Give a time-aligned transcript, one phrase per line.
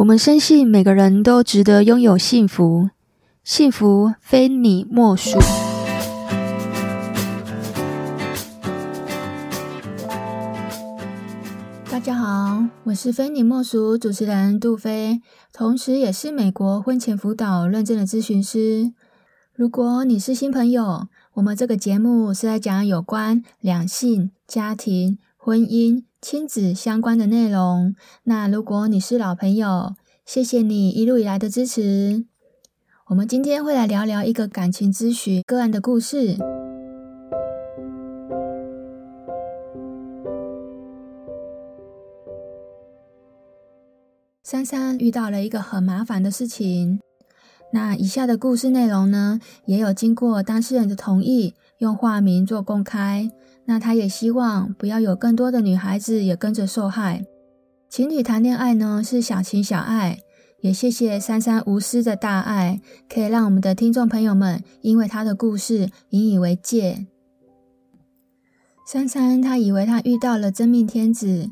[0.00, 2.88] 我们深信每个人都值得拥有幸福，
[3.44, 5.38] 幸福非你莫属。
[11.90, 15.20] 大家好，我是非你莫属主持人杜菲，
[15.52, 18.94] 同时也是美国婚前辅导认证的咨询师。
[19.54, 26.04] 如果你是新朋友，我们这个节目是在讲有关两性、家庭、婚姻。
[26.20, 27.94] 亲子相关的内容。
[28.24, 29.94] 那如果你是老朋友，
[30.26, 32.26] 谢谢你一路以来的支持。
[33.06, 36.36] 我们今天会来聊聊一个感情咨询个案的故事。
[44.44, 47.00] 珊珊遇到了一个很麻烦的事情。
[47.72, 53.30] 那以下的故事内容呢，也有经过当事人的同意，用化名做公开。
[53.70, 57.24] 那他也希望不要有更多的女孩子也跟着受害。
[57.88, 60.18] 情侣谈恋爱呢，是小情小爱，
[60.60, 67.06] 也谢谢珊珊无私的大爱，可以让我们的听众朋友们因为他的故事引以为戒。
[68.84, 71.48] 珊珊她以为她遇到了真命天子，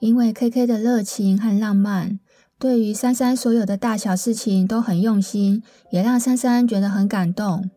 [0.00, 2.18] 因为 KK 的热情和浪漫，
[2.58, 5.62] 对于珊珊所有的大小事情都很用心，
[5.92, 7.70] 也让珊珊觉得很感动。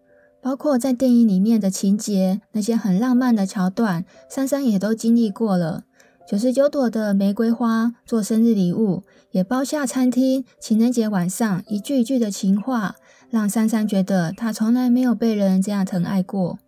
[0.44, 5.86] 包括在电影里面的情节，那些很浪漫的桥段，珊珊也都经历过了。
[6.28, 12.96] 九十九朵的玫瑰花做生日礼物，也包下餐厅，情人节晚上一句一句的情话，
[13.30, 16.60] 让珊珊觉得她从来没有被人这样疼爱过。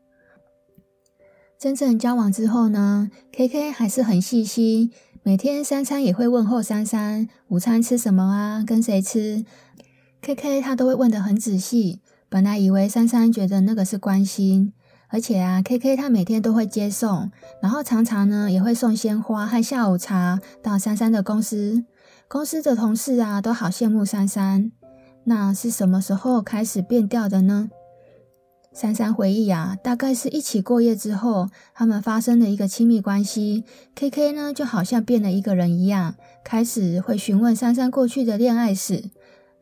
[1.59, 4.89] 真正交往之后呢，KK 还是很细心，
[5.21, 8.63] 每天三餐也会问候珊珊，午餐吃什么啊？
[8.65, 9.43] 跟谁吃
[10.21, 11.99] ？KK 他都会问得很仔细。
[12.35, 14.73] 本来以为珊珊觉得那个是关心，
[15.07, 21.85] 而且啊，KK 他每天都会接送，然后常常呢也会送鲜花和下午茶到珊珊的公司。
[22.27, 24.73] 公司的同事啊都好羡慕珊珊。
[25.23, 27.69] 那是什么时候开始变调的呢？
[28.73, 33.63] 珊珊回忆啊，大概是一起过夜之后，他们发生了一个亲密关系。
[33.95, 39.05] KK 呢就好像变了一个人一样，开始会询问珊珊过去的恋爱史。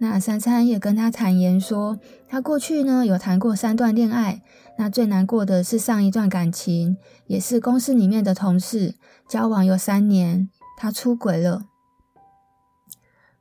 [0.04, 1.98] 那珊珊也跟他坦言说，
[2.28, 4.42] 他过去呢有谈过三段恋爱，
[4.78, 8.96] 那最难过的是上一段感情，也是公司里面的同事，
[9.30, 11.68] 交往有三年，他出轨了。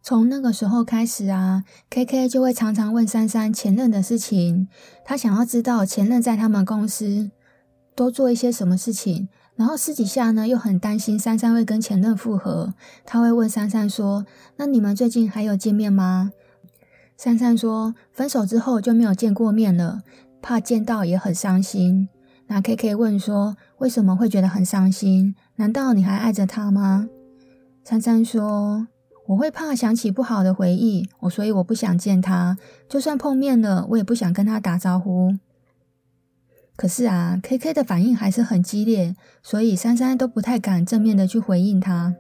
[0.05, 4.69] 从那个时候开始啊，KK 就会常常问珊珊前任的事情，
[5.05, 7.33] 他想要知道前任在他们公司
[7.97, 9.29] 都做一些什么事情。
[9.57, 12.73] 然后私底下呢，又很担心珊珊会跟前任复合，
[13.05, 14.25] 他会问珊珊说
[14.57, 16.31] ：“那你们最近还有见面吗？”
[17.23, 20.03] 珊珊说：“分手之后就没有见过面了，
[20.43, 22.09] 怕见到也很伤心。”
[22.49, 25.37] 那 KK 问说：“为什么会觉得很伤心？
[25.55, 27.09] 难道你还爱着他吗？”
[27.87, 28.89] 珊珊说
[29.29, 32.59] ：“我会怕想起不好的回忆，我所以我不想见他。
[32.89, 35.37] 就算碰面了，我也不想跟他打招呼。”
[36.75, 42.17] 可是啊，KK 的反应还是很激烈，所以珊珊都不太敢正面的去回应他。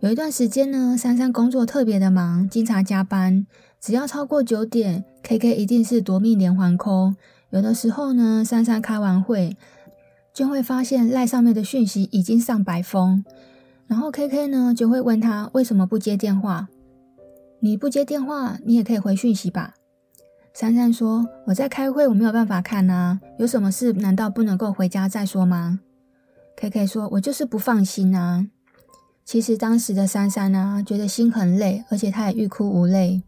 [0.00, 3.46] 有一段时间呢，珊珊工作特别的忙，经常加班。
[3.78, 7.14] 只要超过九点，KK 一定是夺命连环 call。
[7.50, 9.58] 有的时候呢，珊珊开完会，
[10.32, 13.22] 就会发现赖上面的讯息已经上百封。
[13.86, 16.68] 然后 KK 呢就会问他为什么不接电话？
[17.60, 19.74] 你不接电话，你也可以回讯息吧。
[20.54, 23.20] 珊珊说：“我在开会，我没有办法看啊。
[23.38, 25.80] 有什么事难道不能够回家再说吗
[26.56, 28.46] ？”KK 说：“我就是不放心啊。”
[29.30, 33.22] 其实当时的珊珊呢，觉得心很累，而且她也欲哭无泪。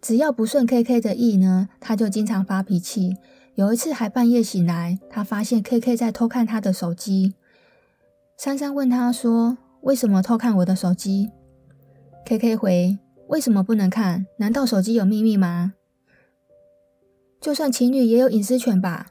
[0.00, 3.16] 只要不顺 KK 的意呢，她就经常发脾气。
[3.56, 7.34] 有一次还半夜醒来，她发现 KK 在偷看她的手机。
[8.38, 11.32] 珊珊问她说：“为什么偷看我的手机
[12.24, 12.96] ？”KK 回
[13.26, 14.26] ：“为什么不能看？
[14.36, 15.72] 难道手机有秘密吗？
[17.40, 19.08] 就算情侣也有隐私权吧？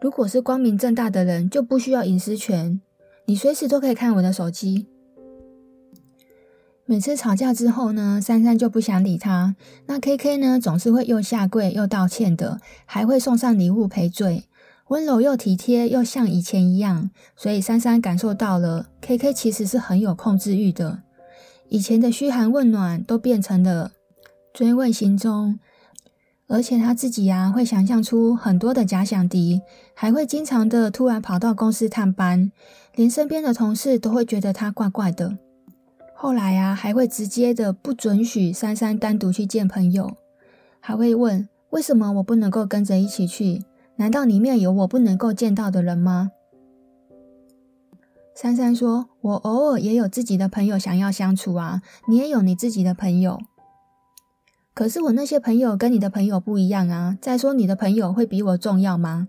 [0.00, 2.80] 如果是光明正大的人，就不需要隐私权。”
[3.26, 4.86] 你随时都可以看我的手机。
[6.86, 9.56] 每次吵架之后呢，珊珊就不想理他。
[9.86, 14.44] 那 KK 呢，总是会又下跪又道歉的，还会送上礼物赔罪，
[14.88, 17.10] 温柔又体贴，又像以前一样。
[17.34, 21.02] 所以珊珊感受到了，KK 其实是很有控制欲的。
[21.70, 23.92] 以前的嘘寒问暖都变成了
[24.52, 25.58] 追问行踪。
[26.46, 29.62] 而且他自己呀、啊，会想象出很多的假想敌，
[29.94, 32.52] 还会经常的突然跑到公司探班，
[32.94, 35.38] 连身边的同事都会觉得他怪怪的。
[36.14, 40.16] 后来、啊，还会直接的不准许珊珊单独去见朋友，
[40.80, 43.62] 还会问为什么我不能够跟着一起去？
[43.96, 46.30] 难道里面有我不能够见到的人吗？
[48.34, 53.40] 珊珊说：“我偶尔也有自己的朋友想要相处啊，你也有你自己的朋友。
[54.74, 57.16] 可是我那些朋友跟你的朋友不一样啊。
[57.22, 59.28] 再说你的朋友会比我重要吗？”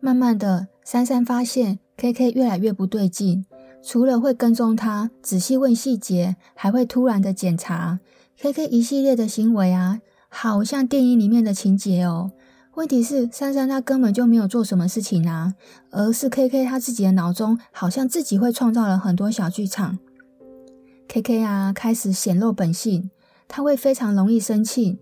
[0.00, 3.44] 慢慢的，珊珊发现 KK 越来越不对劲，
[3.82, 8.00] 除了会跟踪她，仔细问细节，还会突然的检查
[8.40, 12.32] KK 一系列的行为啊，好像电影里面的情节哦。
[12.74, 15.54] 问题是，珊珊她根本就没有做什么事情啊，
[15.90, 19.98] 而是 KK 他自己的脑中好像自己会创造了很多小剧场。
[21.06, 23.10] KK 啊，开始显露本性，
[23.54, 24.98] 他会非常容易生气，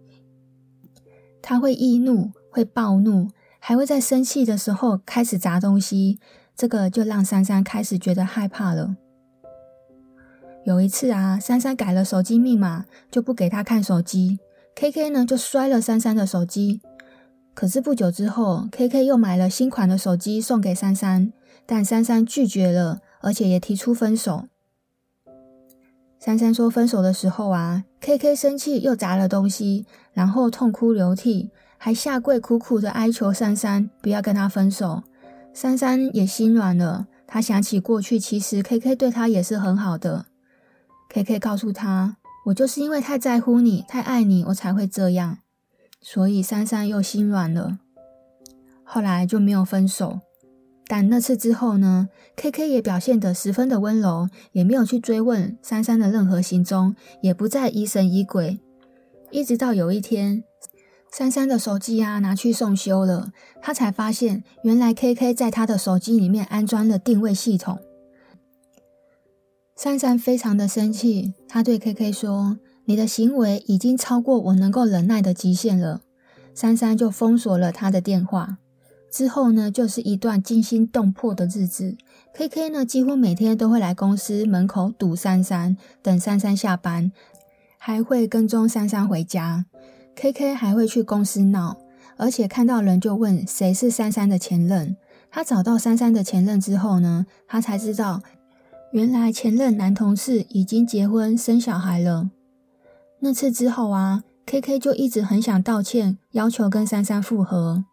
[1.40, 3.28] 他会易怒，会暴怒，
[3.60, 6.18] 还会在生气的时候开始砸东西。
[6.56, 8.96] 这个就让珊珊开始觉得害怕了。
[10.64, 14.40] 有一次啊，珊珊改了手机密码，就不给他看手机
[14.74, 16.80] ，KK 呢就摔了珊珊的手机。
[17.54, 21.32] 可是不久之后，KK 又买了新款的手机送给珊珊，
[21.64, 24.48] 但珊珊拒绝了，而且也提出分手。
[26.22, 35.02] 珊珊说分手的时候啊，KK 生气又砸了东西，然后痛哭流涕，还下跪苦苦的哀求珊珊不要跟他分手。
[35.54, 40.26] 珊珊也心软了，她想起过去，其实 KK 对她也是很好的。
[41.08, 45.38] KK 告诉她：“我就是因为太在乎你，太爱你，我才会这样。”
[46.02, 47.78] 所以珊珊又心软了，
[48.84, 50.20] 后来就没有分手。
[50.90, 58.58] 但那次之后呢，KK 也表现得十分的温柔，也没有去追问珊珊的任何行踪，也不再疑神疑鬼。
[59.30, 60.42] 一直到有一天，
[61.12, 63.30] 珊珊的手机啊拿去送修了，
[63.62, 67.78] 他才发现原来 KK 在他的手机里面安装了定位系统。
[69.76, 72.58] 珊珊非常的生气，他对 KK 说。
[72.86, 76.00] 你的行为已经超过我能够忍耐的极限了。
[76.52, 78.58] 珊珊就封锁了他的电话。
[79.10, 81.96] 之后呢，就是一段惊心动魄的日子。
[82.34, 87.10] KK 呢，几乎每天都会来公司门口堵珊珊，等珊珊下班，
[87.76, 89.66] 还会跟踪珊珊回家。
[90.14, 91.76] KK 还会去公司闹，
[92.16, 94.96] 而且看到人就问谁是珊珊的前任。
[95.30, 98.22] 他找到珊珊的前任之后呢，他才知道，
[98.92, 102.30] 原来前任男同事已经结婚生小孩了。
[103.20, 107.84] 那次之后啊，KK 就一直很想道歉，要求跟珊珊复合。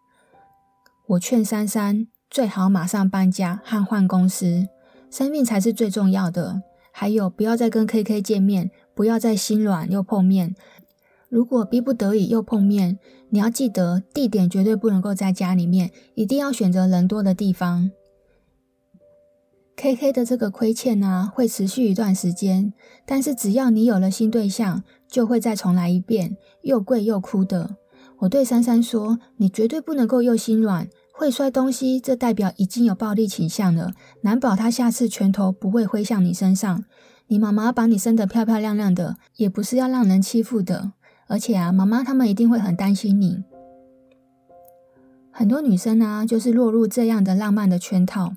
[1.07, 4.67] 我劝珊珊最好马上搬家和换公司，
[5.09, 6.61] 生命才是最重要的。
[6.91, 10.53] 还有，不要再跟 KK 见面，不要再心软又碰面。
[11.29, 12.99] 如果逼不得已又碰面，
[13.29, 17.89] 你要记得地点绝对不能够在家里面，一定要选择人多的地方。
[19.77, 22.73] KK 的这个亏欠啊，会持续一段时间，
[23.05, 27.77] 但是只要你有了新对象，就会再重来一遍，又跪又哭的。
[28.21, 36.85] 我对珊珊说：“你绝对不能够又心软，会摔东西，这代表已经有暴力倾向了，难保他下次拳头不会挥向你身上。
[37.25, 40.91] 你妈妈把你生得漂漂亮亮的，也不是要让人欺负的。
[41.25, 43.43] 而且啊，妈妈他们一定会很担心你。
[45.31, 48.35] 很多女生啊，就是落入这样的浪漫的圈套。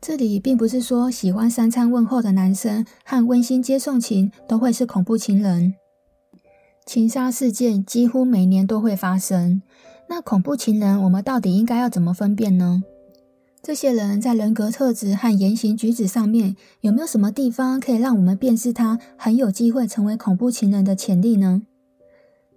[0.00, 5.74] 这里并不是说喜欢三餐问候的男生和温馨接送情都会是恐怖情人。
[6.84, 9.62] 情杀事件几乎每年都会发生，
[10.10, 12.82] 那恐怖情人我们到底应该要怎么分辨呢？
[13.62, 21.62] 这些人在人格特质和言行举止上面有没有什么地方可以让我们辨识他很有机会成为恐怖情人的潜力呢？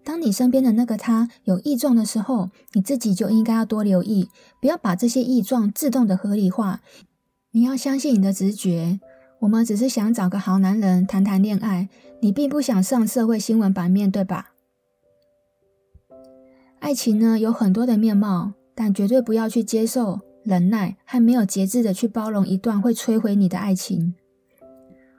[0.04, 6.82] 当你身边的那个他有异状的时候，你自己就应该要多留意，不要把这些异状自动的合理化。
[7.52, 9.00] 你要相信你的直觉。
[9.42, 11.90] 我们只是想找个好男人谈谈恋爱，
[12.22, 14.53] 你并不想上社会新闻版面，对吧？
[16.84, 24.14] 爱情呢，有很多的面貌，但绝对不要去接受忍耐和没有节制的去包容一段会摧毁你的爱情。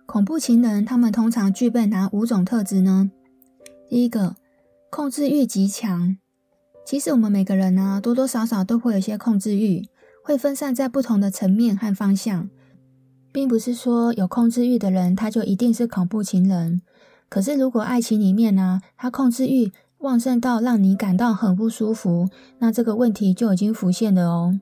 [0.05, 3.11] 恐怖情人他们通常具备哪五种特质呢？
[3.89, 4.37] 第一个，
[4.91, 6.19] 控制欲极强。
[6.85, 9.89] 其实我们每个人呢，多多少少都会有一些控制欲，
[10.23, 12.51] 会分散在不同的层面和方向。
[13.33, 16.83] 并不是说有控制欲的人，他就一定是恐怖情人。
[17.31, 19.73] 可是，如果爱情里面呢，他控制欲
[20.05, 24.61] 旺盛到让你感到很不舒服，那这个问题就已经浮现了哦。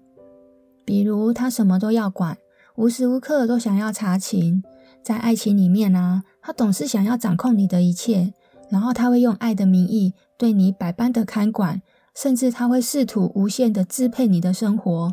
[0.85, 2.39] 比如，他什么都要管，
[2.77, 4.63] 无时无刻都想要查情。
[5.03, 8.33] 在爱情里面呢，他总是想要掌控你的一切，
[8.71, 11.83] 然后他会用爱的名义对你百般的看管，
[12.15, 15.13] 甚至他会试图无限的支配你的生活。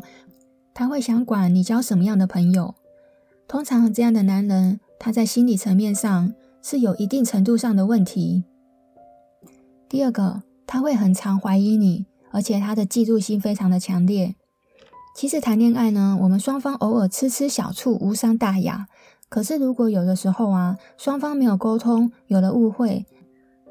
[0.72, 2.76] 他会想管你交什么样的朋友。
[3.48, 6.32] 通常这样的男人，他在心理层面上
[6.62, 8.44] 是有一定程度上的问题。
[9.90, 14.36] 第二个，他会很常怀疑你，而且他的嫉妒心非常的强烈。
[15.16, 18.86] 其实谈恋爱呢，我们双方偶尔吃吃小醋，无伤大雅。
[19.28, 23.04] 可是如果有的时候啊，双方没有沟通，有了误会，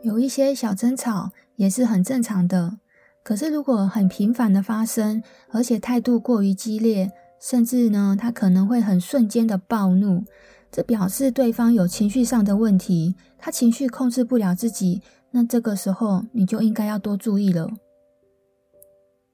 [0.01, 2.79] 有一些小争吵，也是很正常的。
[3.23, 10.25] 可是如果很频繁的发生，而且态度过于激烈，甚至呢，他可能会很瞬间的暴怒，
[10.69, 15.01] 这表示对方有情绪上的问题，他情绪控制不了自己。
[15.31, 17.69] 那这个时候你就应该要多注意了。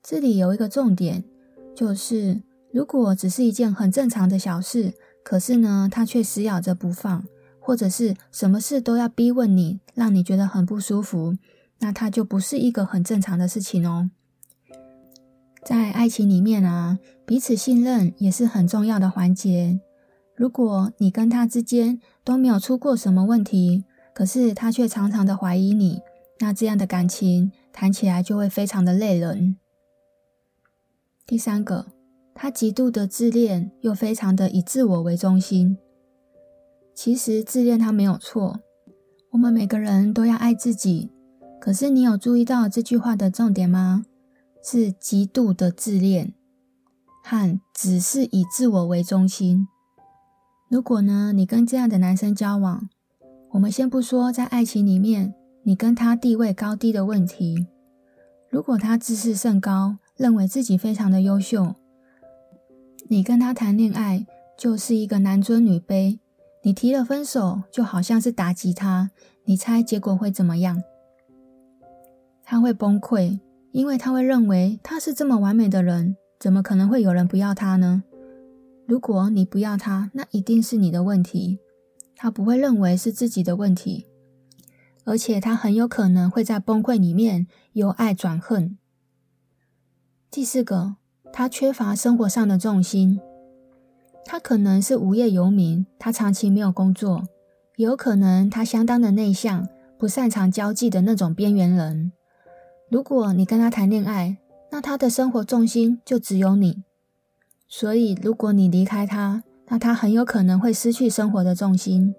[0.04, 1.24] 这里有一个重点，
[1.76, 7.26] 就是如果只是一件很正常的小事，可是呢，他却死咬着不放，
[7.60, 11.36] 或者是什么事都要逼问你，让你觉得很不舒服，
[11.80, 14.12] 那他就不是一个很正常的事情哦。
[15.64, 19.80] 在爱情里面啊，彼此信任也是很重要的环节。
[20.36, 26.02] 如果你跟他之间都没有出过什么问题，可是他却常常的怀疑你，
[26.40, 29.58] 那这样的感情谈起来就会非常的累人。
[31.28, 31.88] 第三个，
[32.34, 35.78] 他极度的自恋，又非常的以自我为中心。
[36.94, 38.62] 其实自恋他没有错，
[39.32, 41.12] 我们每个人都要爱自己。
[41.60, 44.06] 可是你有注意到这句话的重点吗？
[44.64, 46.34] 是极度的自恋，
[47.22, 49.68] 和只是以自我为中心。
[50.70, 52.88] 如果呢，你跟这样的男生交往，
[53.52, 55.34] 我们先不说在爱情里面
[55.64, 57.68] 你跟他地位高低的问题。
[58.50, 61.76] 如果他自视甚高，认为自己非常的优秀，
[63.08, 64.26] 你跟他谈恋爱
[64.58, 66.20] 就是一个男尊女卑。
[66.64, 69.12] 你提了分手，就好像是打击他。
[69.46, 70.82] 你猜结果会怎么样？
[72.44, 73.40] 他会崩溃。
[73.72, 78.04] 因为他会认为他是这么完美的人，怎么可能会有人不要他呢？
[78.88, 81.60] 如果你不要他，那一定是你的问题。
[82.16, 84.06] 他不会认为是自己的问题，
[85.04, 88.78] 而且他很有可能会在崩溃里面由爱转恨。
[90.32, 90.96] 第四个，
[91.32, 93.20] 他缺乏生活上的重心。
[94.26, 97.24] 他可能是无业游民，他长期没有工作，
[97.76, 99.68] 也有可能他相当的内向，
[100.00, 102.12] 不擅长交际的那种边缘人。
[102.90, 104.38] 如果你跟他谈恋爱，
[104.72, 106.84] 那他的生活重心就只有你。
[107.68, 112.14] 所以，如果你离开他，那他很有可能会失去生活的重心。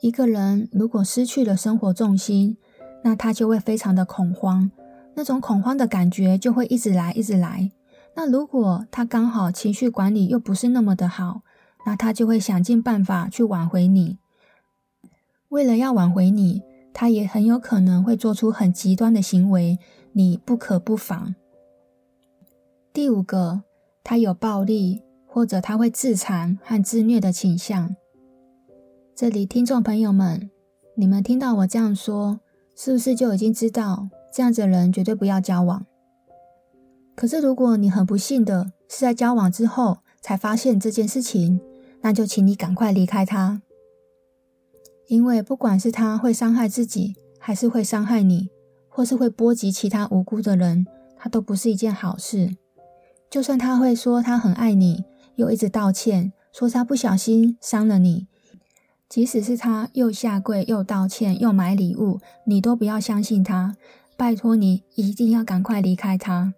[0.00, 2.56] 一个人如果失去了生活重心，
[3.02, 4.70] 那他就会非常的恐慌，
[5.14, 7.70] 那种恐慌的感觉就会一直来，一直来。
[8.14, 11.42] 那如果他刚好情绪管理又不是那么的好，
[11.84, 14.18] 那他就会想尽办法去挽回你。
[15.48, 16.62] 为了要挽回你。
[16.98, 19.78] 他也很有可能会做出很极端的行为，
[20.12, 21.34] 你不可不防。
[22.90, 23.64] 第五个，
[24.02, 25.02] 他有暴力，
[25.36, 27.94] 或者他会自残和自虐的倾向。
[29.14, 30.50] 这里，听众朋友们，
[30.94, 32.40] 你们听到我这样说，
[32.74, 35.84] 是不是就已经知道这样子的人绝对不要交往？
[37.14, 41.60] 可是，如果你很不幸的是在交往之后才发现这件事情，
[42.00, 43.60] 那就请你赶快离开他。
[45.08, 48.48] 因为不管是他会伤害自己，还是会伤害你，
[48.88, 50.86] 或是会波及其他无辜的人，
[51.18, 52.56] 他都不是一件好事。
[53.28, 55.04] 就算他会说他很爱你，
[55.36, 58.26] 又一直道歉，说他不小心伤了你，
[59.08, 63.76] 即使是他又下跪又道歉又买礼物，你都不要相信他。
[64.16, 66.54] 拜托你一定要赶快离开他。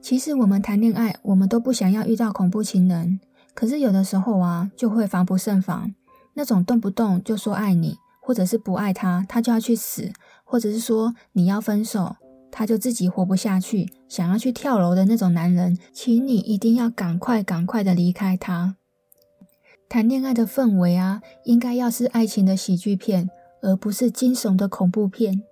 [0.00, 3.18] 其实我们谈恋爱，我们都不想要遇到恐怖情人，
[3.54, 5.94] 可是有的时候啊，就会防不胜防。
[6.34, 10.12] 那种动不动就说爱你，或者是不爱他，他就要去死，
[10.44, 12.16] 或者是说你要分手，
[12.52, 18.76] 他就自己活不下去，想要去跳楼的那种男人，请你一定要赶快赶快的离开他。
[19.88, 23.28] 谈恋爱的氛围啊，应该要是爱情的喜剧片，
[23.62, 25.42] 而不是惊悚的恐怖片。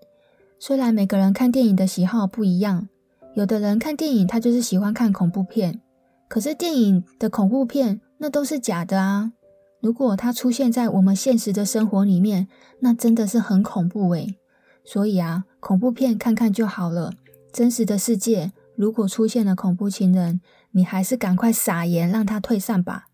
[0.58, 2.88] 虽然每个人看电影的喜好不一样，
[3.34, 5.80] 有的人看电影他就是喜欢看恐怖片，
[6.28, 9.32] 可是电影的恐怖片那都是假的啊。
[9.80, 12.48] 如果它出现在我们现实的生活里面，
[12.80, 14.36] 那真的是很恐怖诶。
[14.84, 17.14] 所以啊，恐怖片看看就好了。
[17.52, 20.40] 真实的世界如果出现了恐怖情人，
[20.72, 23.08] 你还是赶快撒盐让他退散吧。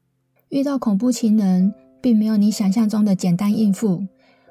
[0.48, 4.06] 遇到恐怖情人，并没有你想象中的简单应付。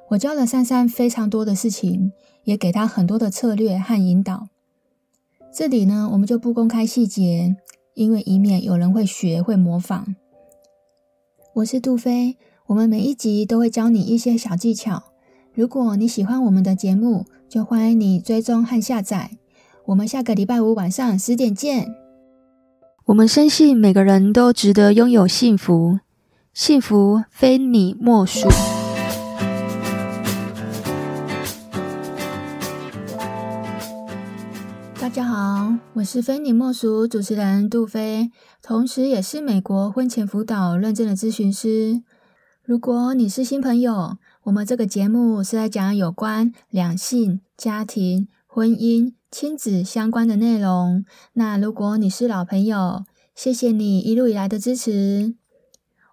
[0.10, 2.12] 我教了珊珊非常多的事情，
[2.44, 4.50] 也给她很多的策略和引导。
[5.54, 7.56] 这里呢，我们就不公开细节，
[7.94, 10.16] 因为以免有人会学会模仿。
[11.54, 15.15] 我是杜飞，我们每一集都会教你一些小技巧。
[15.56, 19.32] 如果你喜欢我们的节目，就欢迎你追踪和下载。
[19.86, 21.96] 我们下个礼拜五晚上十点见。
[23.06, 26.02] 我们深信每个人都值得拥有幸福，
[26.54, 28.50] 幸福非你莫属。
[35.00, 38.32] 大大家好，我是非你莫属主持人杜飞，
[38.62, 42.02] 同时也是美国婚前辅导认证的咨询师。
[42.66, 51.04] 如果你是新朋友，我们这个节目是在讲有关两性、家庭、婚姻、亲子相关的内容。
[51.34, 55.34] 那如果你是老朋友，谢谢你一路以来的支持。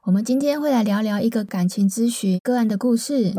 [0.05, 3.35] 我们今天会来聊聊一个感情咨询个案的故事。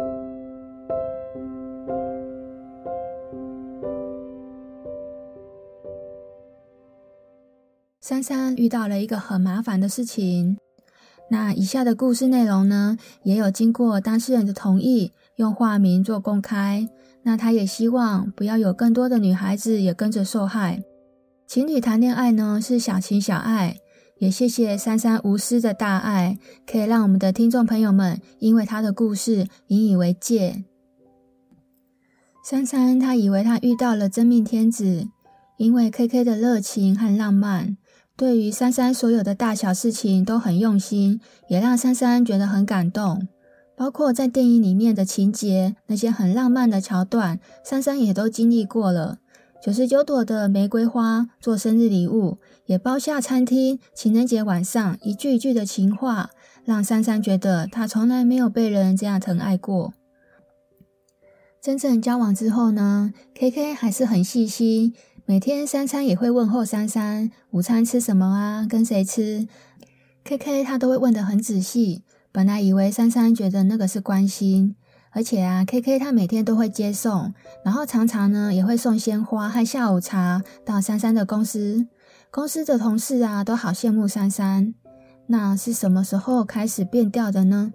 [7.99, 10.59] 珊珊遇到了一个很麻烦的事情。
[11.33, 16.87] 那以下的故事内容呢，也有经过当事人的同意，用化名做公开。
[17.23, 20.83] 那他也希望不要有更多的女孩子也跟着受害。
[21.47, 23.77] 情侣谈恋爱呢，是小情小爱，
[24.19, 26.37] 也谢谢珊珊无私的大爱，
[26.67, 30.63] 可以让我们的听众朋友们因为他的故事引以为戒。
[32.47, 35.07] 珊珊她以为她遇到了真命天子，
[35.57, 37.77] 因为 KK 的热情和浪漫。
[38.15, 43.27] 对于珊珊所有的大小事情都很用心，也让珊珊觉得很感动。
[43.75, 49.17] 包括在电影里面的情节，那些很浪漫的桥段，珊珊也都经历过了。
[49.63, 56.29] 九十九朵的玫瑰花做生日礼物，也包下餐厅情人节晚上一句一句的情话，
[56.63, 59.93] 让珊珊觉得她从来没有被人这样疼爱过。
[61.59, 64.93] 真正交往之后呢，KK 还是很细心。
[65.25, 68.67] 每天三餐也会问候珊珊，午餐吃什么啊？
[68.69, 69.47] 跟谁吃
[70.25, 72.03] ？KK 他都会问得很仔细。
[72.33, 74.75] 本来以为珊珊觉得那个是关心，
[75.11, 81.87] 而且啊，KK 他每天都会接送，然后常常呢也会送鲜花和下午茶到珊珊的公司。
[82.29, 84.73] 公司的同事啊都好羡慕珊珊。
[85.27, 87.71] 那是什么时候开始变调的呢？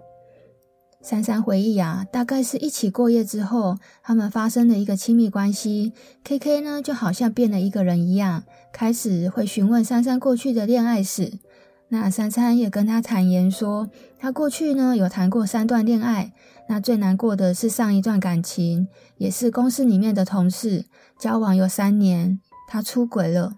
[1.01, 5.93] 珊珊回忆啊，大概是一起过夜之后，他们发生了一个亲密关系。
[6.25, 11.39] KK 呢，就好像变了一个人一样，开始会询问珊珊过去的恋爱史。
[11.87, 13.87] 那珊珊也跟他坦言说，
[14.19, 16.33] 他过去呢有谈过三段恋爱，
[16.67, 20.85] 那最难过的是上一段感情，也是公司里面的同事，
[21.17, 23.55] 交往有三年，他出轨了。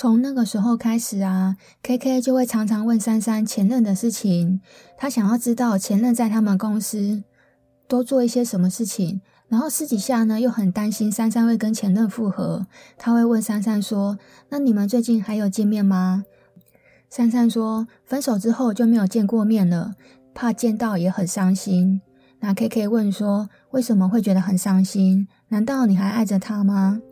[0.00, 4.62] 从那个时候开始啊，KK 就会常常问珊珊前任的事情，
[4.96, 7.22] 他想要知道前任在他们公司
[7.86, 14.16] 都做一些什么事情，然后私底下呢又很担心珊珊会跟前任复合，他会问珊珊说
[14.48, 16.24] ：“那你们最近还有见面吗？”
[17.10, 19.96] 珊珊说：“分手之后就没有见过面了，
[20.32, 22.00] 怕见到也很伤心。”
[22.40, 25.28] 那 KK 问说：“为什么会觉得很伤心？
[25.48, 27.02] 难道你还爱着他吗？”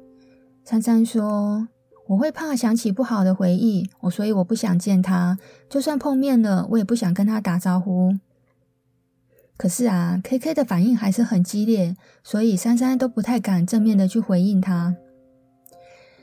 [0.64, 1.68] 珊珊说。
[2.08, 8.16] 我会怕想起不好的回忆，我所以我不想见他，就算碰面了，我也不想跟他打招呼。
[9.58, 14.96] 可是啊，KK 的反应还是很激烈，所以珊珊都不太敢正面的去回应他。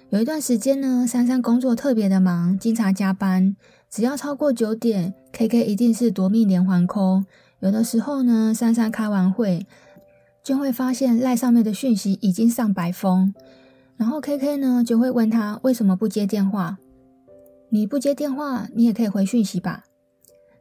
[0.09, 3.55] 有一段时间呢，珊珊工作特别的忙，经常加班，
[3.89, 7.25] 只要超过九点，KK 一定是夺命连环 call。
[7.59, 9.67] 有的时候呢，珊珊开完会，
[10.43, 13.35] 就会发现赖上面的讯息已经上白封。
[13.97, 16.77] 然后 KK 呢就会问他为什么不接电话？
[17.69, 19.83] 你不接电话，你也可以回讯息吧。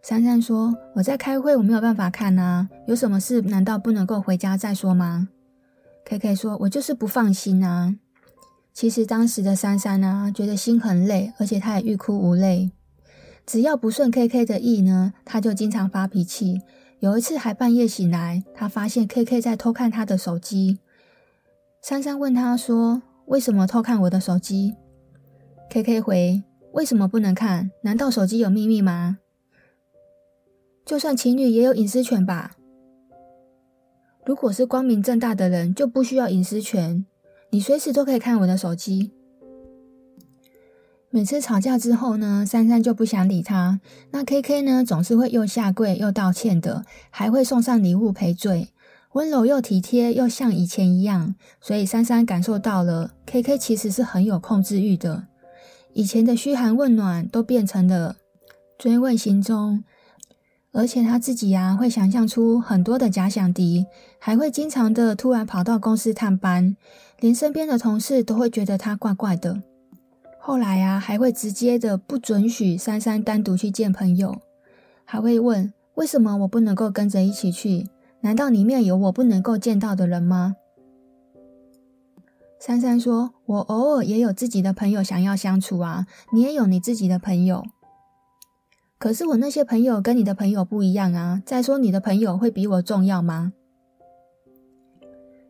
[0.03, 2.69] 珊珊说：“我在开会，我没有办法看啊。
[2.87, 5.29] 有什么事难道不能够回家再说吗
[6.05, 7.97] ？”KK 说：“我就是不放心啊。”
[8.73, 12.71] 其实当时的珊珊啊，觉得心很累，而且她也欲哭无泪。
[13.47, 16.61] 只要不顺 KK 的意呢，她就经常发脾气。
[17.01, 20.79] 有一次还半夜醒来，她发现 KK 在偷看她的手机。
[21.83, 23.03] 珊珊问她说。
[23.27, 24.75] 为什么偷看我的手机
[25.71, 27.71] ？KK 回：为什么不能看？
[27.83, 29.19] 难道手机有秘密吗？
[30.85, 32.53] 就算情侣也有隐私权吧。
[34.27, 37.07] 如果是光明正大的人，就不需要隐私权。
[37.51, 39.13] 你随时都可以看我的手机。
[41.09, 43.81] 每次吵架之后呢，珊珊就不想理他。
[44.11, 48.69] 那 KK 呢，总是会又下跪又道歉的，还会送上礼物赔罪。
[49.15, 55.29] 温柔又体贴，又像以前一样，所以珊珊感受到了 KK 其实是很有控制欲的。
[55.93, 58.17] 以前的嘘寒问暖都变成了
[58.77, 59.85] 追问行踪，
[60.73, 63.87] 而且他自己呀、啊、会想象出很多的假想敌，
[64.19, 66.77] 还会经常的突然跑到公司探班，
[67.21, 69.63] 连身边的同事都会觉得他怪怪的。
[70.41, 74.41] 后来、啊、还会直接的不准许珊珊单独去见朋友，
[75.05, 77.87] 还会问为什么我不能够跟着一起去。
[78.25, 80.57] 难道里面有我不能够见到的人吗？
[82.59, 87.63] 珊珊说：“我偶尔也有自己的朋友想要相处啊，你也有你自己的朋友。
[88.97, 91.43] 可是我那些朋友跟你的朋友不一样啊。
[91.45, 93.53] 再说，你的朋友会比我重要吗？”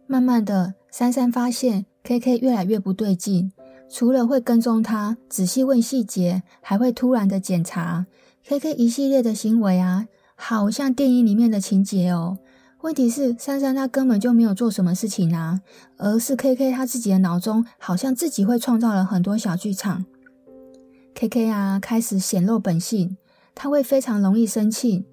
[0.08, 3.52] 慢慢的，珊珊发现，KK 越来越不对劲。
[3.88, 8.06] 除了会跟踪他，仔细问细节，还会突然的检查
[8.44, 12.38] KK 一系列的行为啊，好像电影里面的情节哦。
[12.84, 15.62] 问题是，珊珊她根本就没有做什么事情啊，
[15.96, 20.04] 而是 KK 他自己的脑中好像自己会创造了很多小剧场。
[21.14, 23.16] KK 啊，开始显露本性，
[23.54, 25.06] 他会非常容易生气，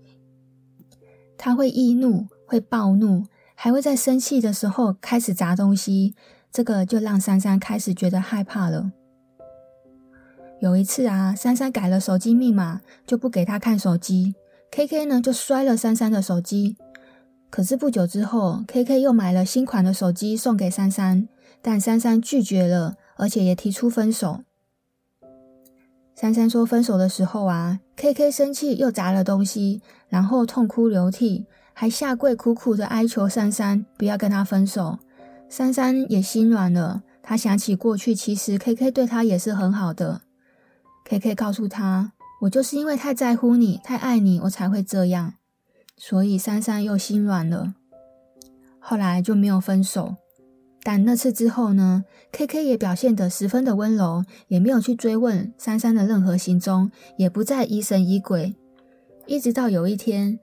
[1.38, 3.24] 他会易怒，会暴怒，
[3.56, 6.14] 还会在生气的时候开始砸东西。
[6.52, 8.92] 这个就让珊珊开始觉得害怕了。
[10.60, 14.36] 有一次啊，珊珊改了手机密码，就不给他看手机。
[14.72, 16.76] KK 呢，就摔了珊珊的手机。
[17.52, 21.28] 可是不久之后，KK 又买了新款的手机送给珊珊，
[21.62, 24.46] 但珊珊拒绝了，而且也提出分手。
[26.16, 35.00] 珊珊说分手的时候啊，KK 生气又砸了东西，然后痛哭流涕，还下跪苦苦的哀求珊珊不要跟他分手。
[35.50, 40.22] 珊珊也心软了，她想起过去，其实 KK 对她也是很好的。
[41.04, 45.34] KK 告诉她：“我就是因为太在乎你，太爱你，我才会这样。”
[45.98, 47.76] 所以珊珊又心软了。
[48.80, 50.16] 后来就没有分手，
[50.84, 58.56] 但那次之后呢，KK 也表现得十分的温柔，也没有去追问珊珊的任何行踪，也不再疑神疑鬼，
[59.28, 60.40] 一直到有一天。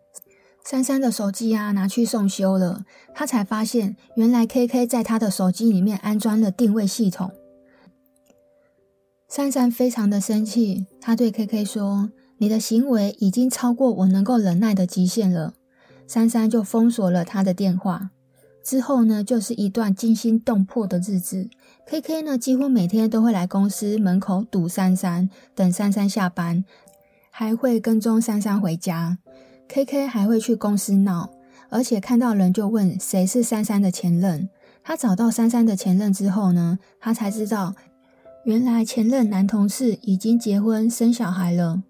[0.64, 2.84] 珊珊的手机啊，拿去送修了，
[3.14, 7.32] 他才发现原来 KK 在他的手机里面安装了定位系统。
[9.28, 15.54] 珊珊非常的生气，她对 KK 说：“你的行为已经超过我能够忍耐的极限了。”
[16.08, 18.10] 珊珊就封锁了他的电话。
[18.64, 21.48] 之后呢，就是一段惊心动魄的日子。
[21.86, 26.64] KK 呢，几乎每天都会来公司门口堵珊珊，等珊珊下班，
[27.30, 29.18] 还会跟踪珊珊回家。
[29.68, 31.30] KK 还会去公司闹，
[31.70, 34.50] 而且看到人就问谁是珊珊的前任。
[34.82, 37.74] 他找到珊珊的前任之后呢，他才知道
[38.44, 41.82] 原来前任男同事已经结婚生小孩了。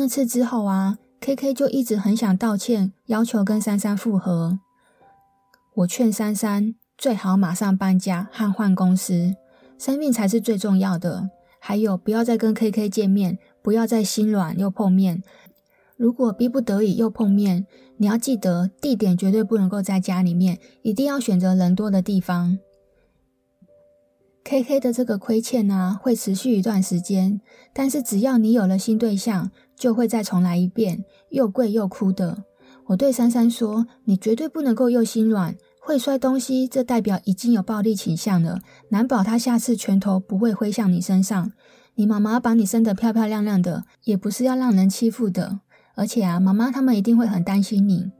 [0.00, 4.58] 那次之后啊，KK 就一直很想道歉，要求跟珊珊复合。
[5.74, 9.34] 我劝珊珊最好马上搬家和换公司，
[9.78, 11.28] 生命才是最重要的。
[11.58, 15.22] 还有不要再跟 KK 见面，不要再心软又碰面。
[15.98, 17.66] 如果逼不得已又碰面，
[17.98, 22.58] 你要记得地点绝对不能够在家里面，一定要选择人多的地方。
[24.44, 27.40] KK 的这个亏欠呢、啊，会持续一段时间，
[27.72, 32.44] 但是只要你有了新对象，就会再重来一遍，又跪又哭的。
[32.86, 41.52] 我对珊珊说：“你绝对不能够又心软，会摔东西，这代表已经有暴力倾向了，难保他下次拳头不会挥向你身上。
[41.94, 45.60] 你妈妈把你生得漂漂亮亮的，也不是要让人欺负的。”
[45.94, 48.10] 而且啊，妈妈他们一定会很担心你。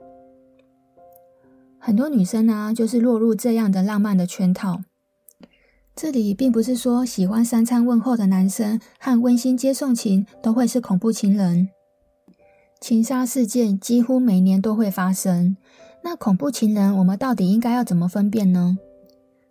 [1.79, 4.83] 很多女生呢，就是落入这样的浪漫的圈套。
[6.03, 11.69] 这里并不是说喜欢三餐问候的男生和温馨接送情都会是恐怖情人。
[12.81, 15.59] 情杀事件几乎每年都会发生。
[16.03, 18.79] 那恐怖情人，我们到底应该要怎么分辨呢？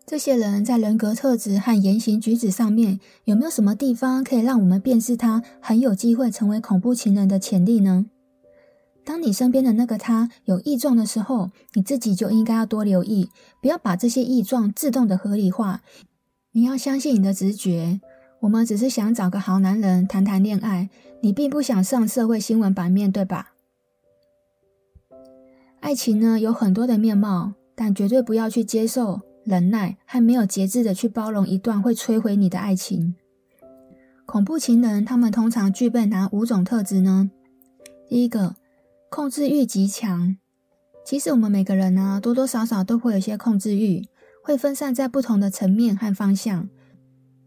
[0.08, 8.08] 这些人在人格特质和言行举止上面，有没有什么地方可以让我们辨识他很有机会成为恐怖情人的潜力呢？
[9.06, 13.30] 当你身边的那个他有异状的时候，你自己就应该要多留意，
[13.62, 15.82] 不要把这些异状自动的合理化。
[16.52, 18.02] 你要相信你的直觉。
[18.42, 20.90] 我们只是想找个好男人谈谈恋爱，
[21.22, 23.54] 你并不想上社会新闻版面，对吧？
[25.80, 33.16] 爱情呢，有很多的面貌，但绝对不要去接受、忍耐和没有节制的去包容一段会摧毁你的爱情。
[34.26, 37.30] 恐怖情人他们通常具备哪五种特质呢？
[38.08, 38.56] 第一个。
[39.12, 40.38] 控制欲极强，
[41.04, 44.08] 其实我们每个人呢、多多少少都会有一些控制欲，
[44.50, 46.68] 会分散在不同的层面和方向，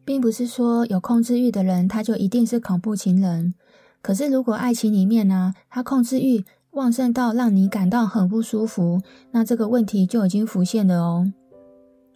[0.05, 3.55] 并不是说有控制欲的人他就一定是恐怖情人。
[4.01, 11.33] 可是如果爱情里面呢、他控制欲旺盛到让你感到很不舒服，那这个问题就已经浮现了哦。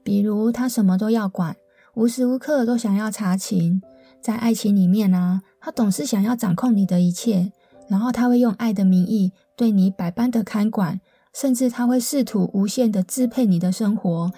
[0.04, 1.56] 比如他什么都要管，
[1.94, 3.82] 无时无刻都想要查情，
[4.20, 7.50] 在爱情里面呢、他总是想要掌控你的一切。
[7.88, 11.00] 然后他会用爱的名义对你百般的看管，
[11.34, 14.30] 甚至他会试图无限的支配你的生活。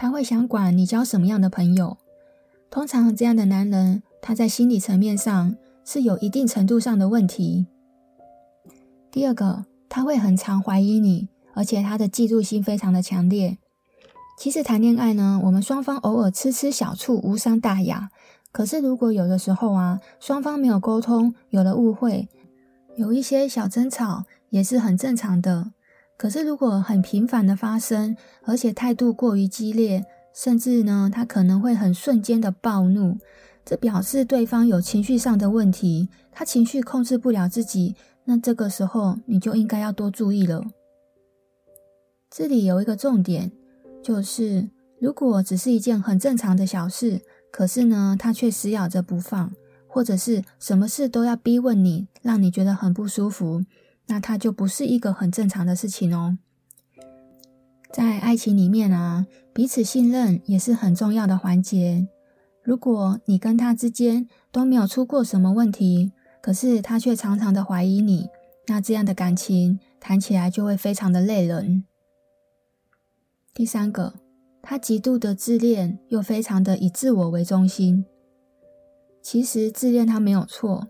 [0.00, 1.98] 他会想管你交什么样的朋友。
[2.70, 7.66] 通常这样的男人，他在心理层面上是有一定程度上的问题。
[9.10, 13.58] 第二个，他会很常怀疑你，而且他的嫉妒心非常的强烈。
[14.38, 18.10] 其实谈恋爱呢，我们双方偶尔吃吃小醋无伤大雅。
[18.52, 22.28] 可是如果有的时候啊，双方没有沟通，有了误会。
[22.96, 25.72] 有一些小争吵也是很正常的，
[26.18, 30.04] 可是如果很频繁的发生，而且态度过于激烈，
[30.34, 33.16] 甚至呢，他可能会很瞬间的暴怒，
[33.64, 37.94] 这表示对方有情绪上的问题，他情绪控制不了自己。
[38.24, 40.62] 那这个时候你就应该要多注意了。
[42.28, 43.52] 这里有一个重点，
[44.02, 44.68] 就是
[45.00, 49.52] 如果只是一件很正常的小事，可是呢，他却死咬着不放，
[49.86, 53.62] 或者是什么事都要逼问你，让你觉得很不舒服，
[54.08, 56.38] 那他就不是一个很正常的事情哦。
[57.92, 62.08] 在爱情里面啊，彼此信任也是很重要的环节。
[62.62, 68.28] 如果你跟他之间都没有出过什么问题，可是他却常常的怀疑你，
[68.66, 71.84] 那这样的感情谈起来就会非常的累人。
[73.54, 74.14] 第三个，
[74.60, 78.04] 他极度的自恋，又非常的以自我为中心。
[79.22, 80.88] 其实自恋他没有错，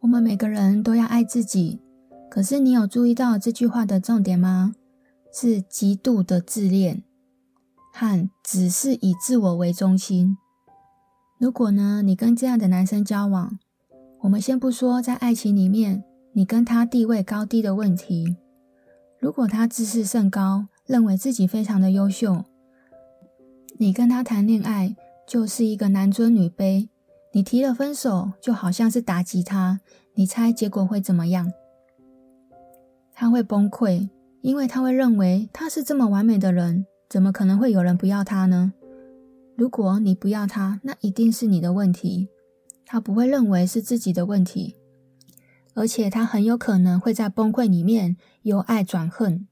[0.00, 1.80] 我们每个人都要爱自己。
[2.30, 4.76] 可是你有注意到这句话的重点吗？
[5.32, 7.02] 是极度的自恋，
[7.92, 10.36] 和只是以自我为中心。
[11.38, 13.58] 如果呢，你跟这样的男生交往，
[14.20, 18.36] 我们先不说在爱情里面你跟他地位高低的问题，
[19.18, 22.44] 如果他自视甚高，认为自己非常的优秀，
[23.78, 24.94] 你跟他谈恋爱
[25.26, 26.88] 就是一个男尊女卑，
[27.32, 29.80] 你提了分手就好像是打击他，
[30.14, 31.52] 你猜结果会怎么样？
[33.20, 34.08] 他会崩溃，
[34.40, 38.72] 因为他会认为他是这么完美的人，怎么可能会有人不要他呢？
[39.58, 42.30] 如果你不要他，那一定是你的问题，
[42.86, 44.74] 他不会认为是自己的问题，
[45.74, 49.46] 而且他很有可能会在崩溃里面由爱转恨。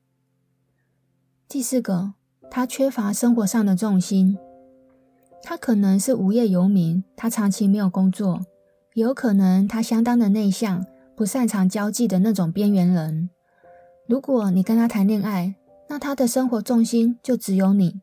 [1.47, 2.15] 第四个，
[2.51, 4.39] 他缺乏生活上的重心。
[5.43, 8.47] 他可能是无业游民，他长期没有工作，
[8.95, 13.29] 有可能他相当的内向，不擅长交际的那种边缘人。
[14.09, 15.55] 如果你跟他谈恋爱，
[15.91, 18.01] 那他的生活重心就只有你。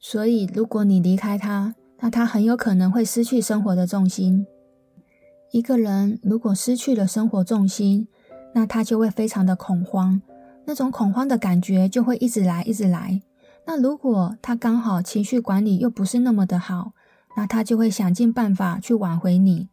[0.00, 4.44] 所以，如果你离开他，那他很有可能会失去生活的重心。
[5.52, 8.08] 一个人如果失去了生活重心，
[8.52, 10.20] 那他就会非常的恐慌。
[10.64, 13.22] 那种恐慌的感觉就会一直来，一直来。
[13.64, 16.94] 那如果他刚好情绪管理又不是那么的好，
[17.36, 19.68] 那他就会想尽办法去挽回你。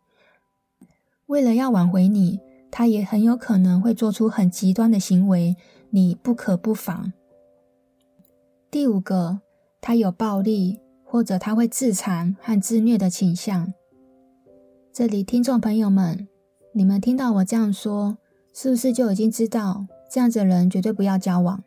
[1.26, 2.40] 为了要挽回你，
[2.72, 5.56] 他也很有可能会做出很极端的行为，
[5.90, 7.12] 你不可不防。
[8.72, 9.42] 第五个，
[9.82, 13.74] 他有暴力，或者他会自残和自虐的倾向。
[14.94, 16.28] 这里听众朋友们，
[16.74, 18.18] 你们听到我这样说，
[18.54, 19.88] 是不是就已经知道？
[20.12, 21.64] 这样子的人绝对不要交往。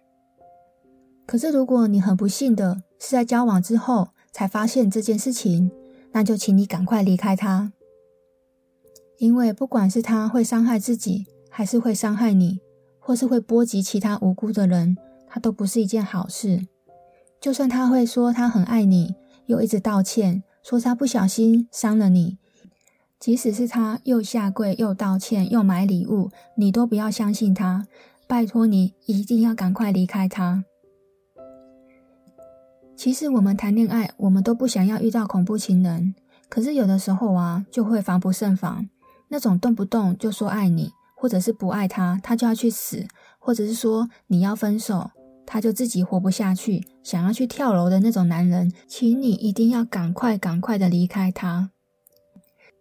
[1.27, 5.71] 可是，如果你很不幸的是在交往之后才发现这件事情，
[6.11, 7.73] 那就请你赶快离开他。
[9.23, 12.59] 因为不管是他会伤害自己，还是会伤害你，
[12.99, 14.97] 或是会波及其他无辜的人，
[15.29, 16.67] 他都不是一件好事。
[17.41, 19.15] 就算他会说他很爱你，
[19.47, 22.39] 又一直道歉，说他不小心伤了你。
[23.21, 27.87] 即使是他又下跪又道歉又买礼物，你都不要相信他。
[28.27, 30.65] 拜托你一定要赶快离开他。
[32.97, 36.17] 其实我们谈恋爱，我们都不想要遇到恐怖情人，
[36.49, 38.89] 可是有的时候啊，就会防不胜防。
[39.33, 43.09] 那种动不动就说爱你，或者是不爱他，他就要去死，
[43.41, 45.11] 或者是说你要分手，
[45.45, 51.71] 他就自己活不下去，想要去跳楼的那种男人，请你一定要赶快赶快的离开他。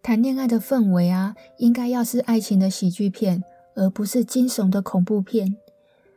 [0.03, 3.43] 谈恋爱的氛围啊，应该要是爱情的喜剧片。
[3.73, 5.55] 而不是惊悚的恐怖片。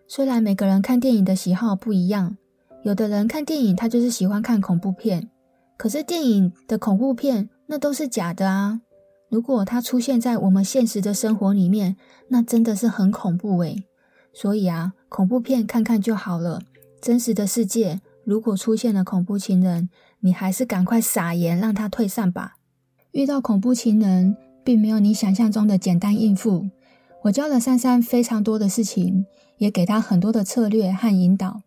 [0.09, 2.37] 虽然每个人看电影的喜好不一样，
[2.83, 5.31] 有的人看电影他就是喜欢看恐怖片，
[5.77, 8.81] 可是电影的恐怖片那都是假的啊！
[9.35, 11.97] 如果它出现在我们现实的生活里面，
[12.29, 13.83] 那真的是很恐怖诶。
[14.33, 16.63] 所以啊，恐怖片看看就好了。
[17.01, 19.89] 真实的世界如果出现了恐怖情人，
[20.21, 22.59] 你还是赶快撒盐让他退散吧。
[23.11, 26.69] 遇到恐怖情人，并没有你想象中的简单应付。
[27.25, 29.27] 我教了珊珊非常多的事情，
[29.59, 31.63] 也给她很多的策略和引导。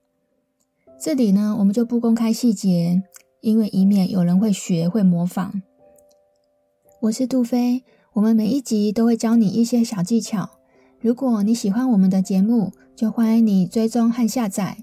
[0.98, 3.04] 这里呢，我们就不公开细节，
[3.42, 5.62] 因为以免有人会学会模仿。
[7.00, 7.84] 我是杜飞，
[8.14, 10.50] 我们每一集都会教你一些小技巧。
[11.00, 14.78] 如果你喜欢我们的节目，就欢迎你追踪和下载。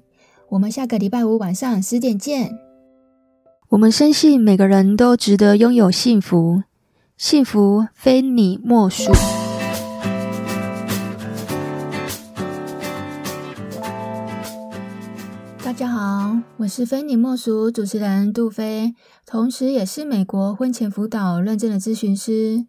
[0.50, 2.56] 我们下个礼拜五晚上十点见。
[3.70, 6.62] 我们深信每个人都值得拥有幸福，
[7.16, 9.10] 幸福非你莫属。
[16.58, 18.94] 我是非你莫属主持人杜飞，
[19.26, 22.66] 同时也是美国婚前辅导认证的咨询师。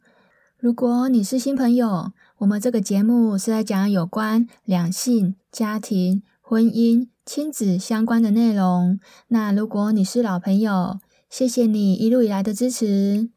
[0.57, 8.99] 如果你是新朋友，我们这个节目是在讲有关两性、家庭、婚姻、亲子相关的内容。
[9.27, 10.99] 那如果你是老朋友，
[11.29, 13.29] 谢谢你一路以来的支持。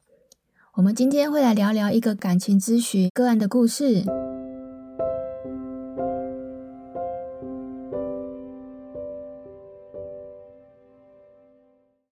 [0.75, 4.05] 我们今天会来聊聊一个感情咨询个案的故事。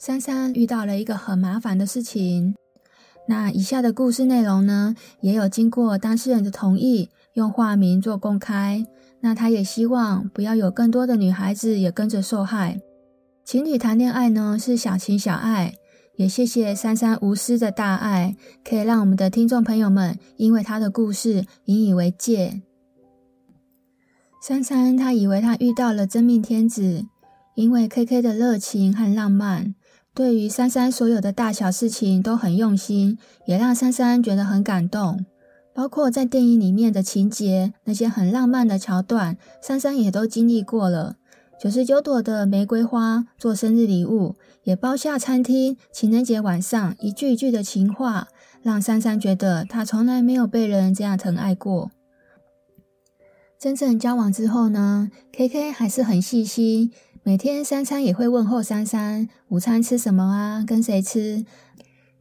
[0.07, 2.55] 珊珊遇到了一个很麻烦的事情。
[3.27, 8.87] 那以下的故事内容呢，也有经过当事人的同意，用化名做公开。
[9.19, 12.81] 那他也希望不要有更多的女孩子也跟着受害。
[13.45, 15.75] 情侣谈恋爱呢，是小情小爱，
[16.15, 22.63] 也谢谢珊珊无私的大爱，可以让我们的听众朋友们因为他的故事引以为戒。
[24.41, 27.05] 珊珊她以为她遇到了真命天子，
[27.57, 29.75] 因为 KK 的热情和浪漫。
[30.17, 35.27] 对于珊珊所有的大小事情都很用心，也让珊珊觉得很感动。
[35.75, 41.17] 包括在电影里面的情节，那些很浪漫的桥段，珊珊也都经历过了。
[41.61, 48.29] 九十九朵的玫瑰花做生日礼物，也包下餐厅，情人节晚上一句一句的情话，
[48.63, 51.91] 让珊珊觉得她从来没有被人这样疼爱过。
[53.59, 56.91] 真正交往之后呢，KK 还是很细心。
[57.27, 60.63] 每天三餐也会问候珊珊，午餐吃什么啊？
[60.65, 61.45] 跟谁吃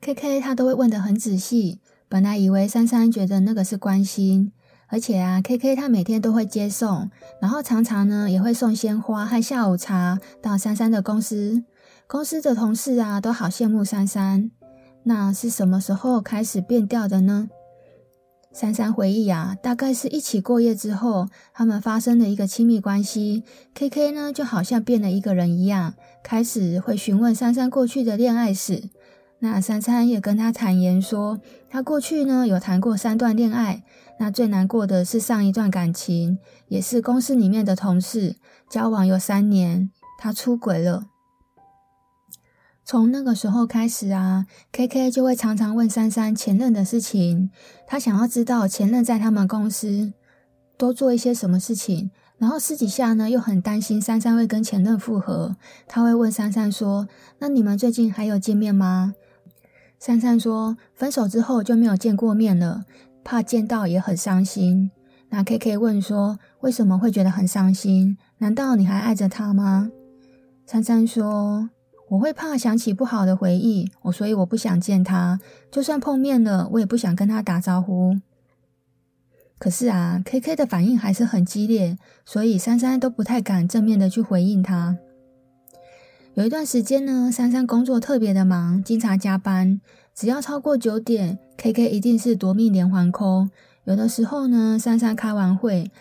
[0.02, 1.80] ？KK 他都会问得很仔细。
[2.10, 4.52] 本来以为珊珊觉得那个是关心，
[4.88, 11.64] 而且啊，KK 他每天都会接送，然后常常呢也会送鲜花和下午茶到珊珊的公司。
[12.08, 14.50] 公司的同事啊都好羡慕珊珊。
[15.04, 17.48] 那是什么时候开始变调的呢？
[18.56, 23.44] 珊珊回忆啊，大概是一起过夜之后，他们发生了一个亲密关系。
[23.74, 28.90] KK 呢，就好像变了一个人一样，开始会询问珊珊过去的恋爱史。
[29.40, 33.84] 那珊珊也跟他坦言说，他过去呢有谈过三段恋爱，
[34.22, 36.40] 那最难过的是上一段感情，
[36.70, 38.38] 也是公司里面的同事，
[38.70, 41.08] 交往有三年，他出轨了。
[42.88, 47.50] 从那个时候开始啊，KK 就会常常问珊珊前任的事情，
[47.88, 50.14] 他想要知道前任在他们公司
[50.78, 55.56] 都做一些什么事情，然后私底下呢又很担心珊珊会跟前任复合，
[55.88, 57.08] 他会问珊珊说
[57.40, 59.16] ：“那你们最近还有见面吗？”
[60.00, 62.86] 珊珊说：“分手之后就没有见过面了，
[63.24, 64.92] 怕见到也很伤心。”
[65.30, 68.20] 那 KK 问说：“为什么会觉得很伤心？
[68.38, 69.90] 难道你还爱着他吗？”
[70.68, 71.72] 珊珊说。
[72.16, 78.16] 我会怕想起不好的回忆，我所以我不想见他，就算碰面了，我也不想跟他打招呼。
[79.58, 84.98] 可是啊，KK 的反应还是很激烈，所以珊珊都不太敢正面的去回应他。
[86.36, 89.82] 有一段时间呢，珊珊工作特别的忙，经常加班，
[90.14, 93.50] 只要超过九点，KK 一定是夺命连环 call。
[93.84, 95.92] 有的时候呢，珊珊开完会，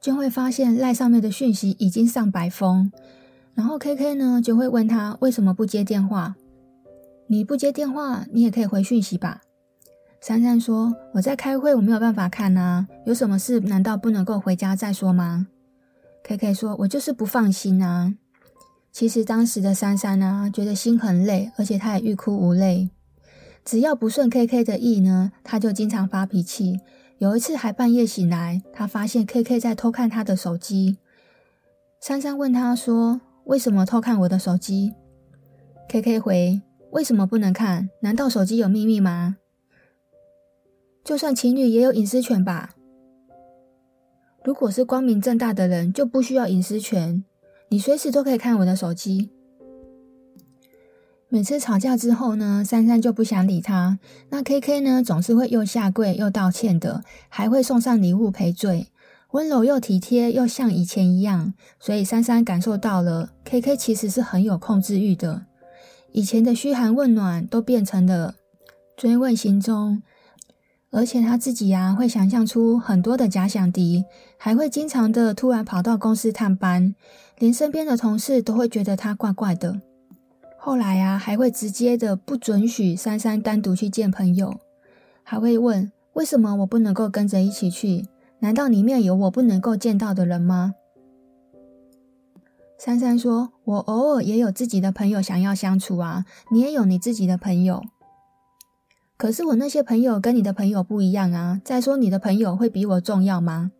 [0.00, 2.92] 就会发现赖上面的讯息已经上百封。
[3.58, 6.36] 然后 KK 呢就会问他为什么不接电话？
[7.26, 9.40] 你不接电话，你也可以回讯息吧。
[10.20, 12.86] 珊珊说：“我在开会，我没有办法看啊。
[13.04, 15.48] 有什么事难道不能够回家再说吗
[16.22, 18.14] ？”KK 说：“我就是不放心啊。”
[18.92, 22.88] 其实当时的珊珊啊，觉得心很累，而且她也欲哭无泪。
[23.64, 26.78] 只要不顺 KK 的意呢，她就经常发脾气。
[27.18, 30.98] 有一次还半夜醒来，她发现 KK 在偷看她的手机。
[32.00, 33.20] 珊珊问她说。
[33.48, 34.92] 为什么偷看我的手机
[35.88, 37.88] ？KK 回：为什么不能看？
[38.02, 39.38] 难道手机有秘密吗？
[41.02, 42.74] 就算情侣也有隐私权吧。
[44.44, 47.24] 如果是光明正大的人，就不需要隐私权。
[47.70, 49.30] 你随时都可以看我的手机。
[51.30, 53.98] 每次吵架之后呢，珊珊就不想理他。
[54.28, 58.88] 那 KK 呢，总是会又下跪又道歉的，还会送上礼物赔罪。
[59.32, 65.44] 温柔又体贴，又像以前一样，所以珊珊感受到了 KK 其实是很有控制欲的。
[66.12, 68.36] 以前的嘘寒问暖都变成了
[68.96, 70.02] 追问行踪，
[70.90, 74.06] 而且他自己呀、啊、会想象出很多的假想敌，
[74.38, 76.94] 还会经常的突然跑到公司探班，
[77.38, 79.78] 连身边的同事都会觉得他怪怪的。
[80.56, 84.58] 后来、啊、还会直接的不准许珊珊单独去见朋友，
[85.22, 88.06] 还会问为什么我不能够跟着一起去。
[88.40, 90.74] 难道里面有我不能够见到的人吗？
[92.78, 97.82] 珊珊说：“我偶尔也有自己的朋友想要相处啊，你也有你自己的朋友。
[99.16, 101.60] 可是我那些朋友跟你的朋友不一样啊。
[101.64, 103.72] 再说你的朋友会比我重要吗？”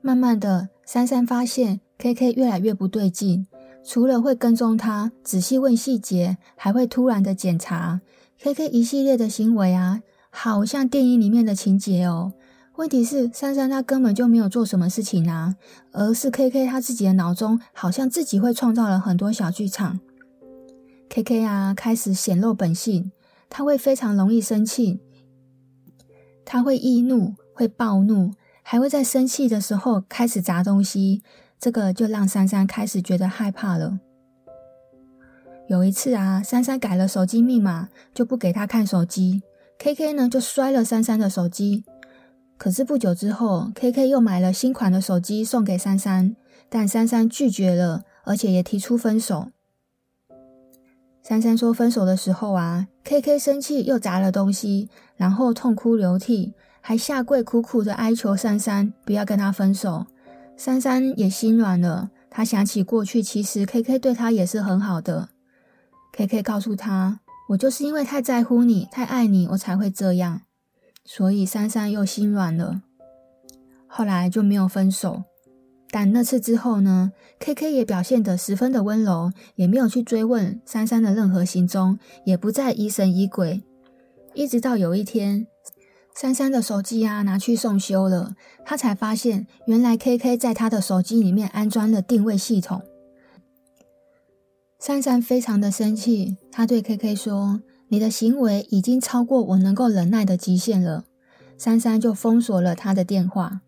[0.00, 3.46] 慢慢的，珊珊发现 KK 越来越不对劲，
[3.84, 8.00] 除了会跟踪他，仔细问细节，还会突然的检查
[8.40, 10.00] KK 一系列的行为啊，
[10.30, 12.32] 好像电影里面的情节哦。
[12.76, 15.54] 问题是珊珊她根本就没有做什么事情啊，
[15.92, 20.00] 而是 KK 他自己的脑中好像自己会创造了很多小剧场。
[21.08, 23.12] KK 啊，开始显露本性，
[23.48, 25.00] 他会非常容易生气，
[26.44, 31.22] 他会易怒，会暴怒，还会在生气的时候开始砸东西。
[31.60, 34.00] 这个就让珊珊开始觉得害怕了。
[35.68, 39.42] 有一次啊，珊珊改了手机密码，就不给他看手机
[39.78, 41.84] ，KK 呢就摔了珊珊的手机。
[42.56, 46.34] 可是不久之后，KK 又买了新款的手机送给珊珊，
[46.68, 49.48] 但珊珊拒绝了，而且也提出分手。
[51.22, 60.06] 珊珊说分手的时候啊，KK 生气又砸了东西，然后痛哭流涕，还下跪苦苦的哀求珊珊不要跟他分手。
[60.56, 65.30] 珊珊也心软了，她想起过去，其实 KK 对她也是很好的。
[66.12, 70.42] KK 告诉她：“我就是因为太在乎你，太爱你，我才会这样。”
[71.04, 72.82] 所以珊珊又心软了，
[73.86, 75.24] 后来就没有分手。
[75.90, 83.62] 但那次之后呢，KK 也表现得十分的温柔，也没有去追问珊珊的任何行踪，也不再疑神疑鬼。
[84.32, 85.46] 一直到有一天，
[86.12, 88.34] 珊珊的手机啊拿去送修了，
[88.64, 92.82] 他才发现原来 KK 在他的手机里面安装了定位系统。
[94.80, 97.60] 珊珊非常的生气，他对 KK 说。
[97.88, 101.04] 你的行为已经超过我能够忍耐的极限了。
[101.56, 103.60] 珊珊就封锁了他的电话。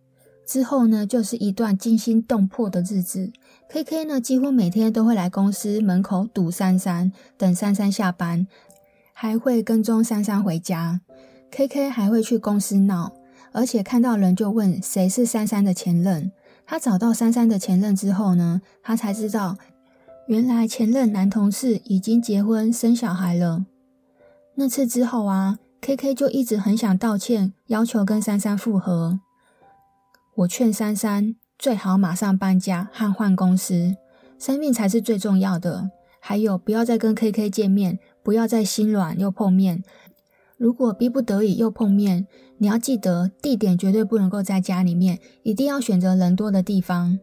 [0.46, 3.32] 之后呢，就是一段惊心动魄的日子。
[3.68, 8.46] KK 呢，几乎每天都会来公司门口堵珊珊，等珊珊下班，
[9.12, 11.00] 还会跟踪珊珊回家。
[11.50, 13.12] KK 还会去公司闹，
[13.50, 16.30] 而且看到人就问谁是珊珊的前任。
[16.64, 19.56] 他找到珊珊的前任之后呢，他才知道，
[20.28, 23.66] 原来前任男同事已经结婚生小孩了。
[24.58, 29.20] 那次之后啊，KK 就一直很想道歉，要求跟珊珊复合。
[30.34, 33.96] 我劝珊珊最好马上搬家和换公司，
[34.38, 35.90] 生命才是最重要的。
[36.18, 39.84] 还有，不要再跟 KK 见面，不要再心软又碰面。
[40.56, 42.26] 如果逼不得已又碰面，
[42.56, 47.18] 你要记得地点绝对不能够在家里面，一定要选择人多的地方。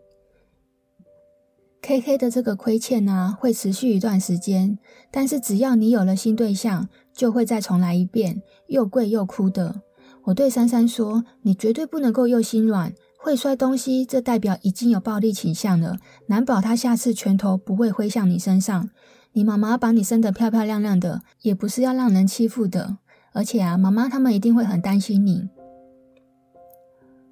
[1.82, 4.80] KK 的这个亏欠啊，会持续一段时间，
[5.12, 9.82] 但是只要你有了新对象，就会再重来一遍，又跪又哭的。
[10.24, 15.98] 我对珊珊说：“你绝对不能够又心软，会摔东西，这代表已经有暴力倾向了，
[16.28, 18.90] 难保他下次拳头不会挥向你身上。
[19.34, 22.98] 你妈妈把你生得漂漂亮亮的，也不是要让人欺负的。
[23.34, 25.50] 而且啊，妈妈他们一定会很担心你。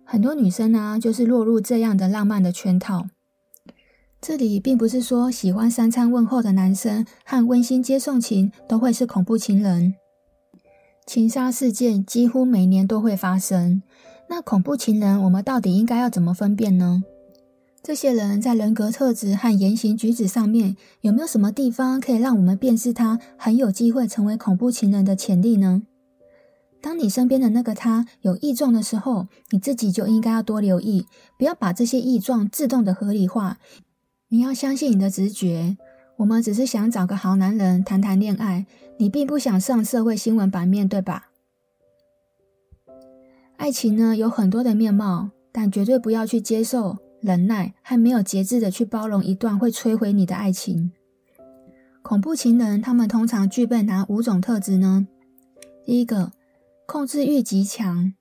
[0.04, 3.06] 很多女生啊，就是落入这样的浪漫的圈套。”
[4.22, 9.96] 这里并不是说喜欢三餐问候的男生和温馨接送情都会是恐怖情人，
[11.08, 13.82] 情杀事件几乎每年都会发生。
[14.30, 17.02] 那恐怖情人，我们到底应该要怎么分辨呢？
[17.82, 25.82] 这些人在人格特质和言行举止上面有没有什么地方可以让我们辨识他很有机会成为恐怖情人的潜力呢？
[26.80, 31.08] 当你身边的那个他有异状的时候，你自己就应该要多留意，
[31.40, 33.58] 不要把这些异状自动的合理化。
[34.34, 35.76] 你要相信你的直觉。
[36.16, 38.66] 我们只是想找个好男人谈谈恋爱，
[38.96, 41.32] 你并不想上社会新闻版面，对吧？
[43.58, 50.94] 爱情呢，有很多的面貌，但绝对不要去接受忍耐和没有节制的去包容一段会摧毁你的爱情。
[52.02, 55.08] 恐怖情人他们通常具备哪五种特质呢？
[55.84, 56.32] 第一个，
[56.86, 58.14] 控制欲极强。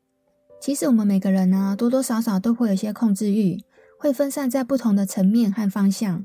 [0.60, 3.62] 其实我们每个人呢，多多少少都会有些控制欲。
[4.00, 6.24] 会分散在不同的层面和方向，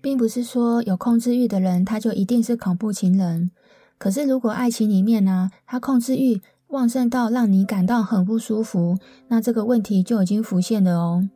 [0.00, 3.50] 并不是说有控制欲的人他就一定是恐怖情人。
[3.98, 11.28] 可是如果爱情里面呢，他控制欲旺盛到让你感到很不舒服，那这个问题就已经浮现了哦。